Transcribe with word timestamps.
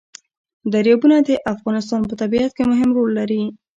دریابونه 0.73 1.17
د 1.27 1.29
افغانستان 1.53 2.01
په 2.09 2.13
طبیعت 2.21 2.51
کې 2.57 2.63
مهم 2.71 2.89
رول 2.97 3.11
لري. 3.19 3.43